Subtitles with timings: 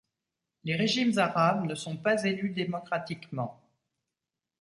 [0.63, 3.61] Les régimes arabes ne sont pas élus démocratiquement.